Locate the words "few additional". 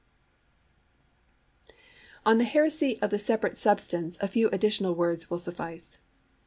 4.27-4.95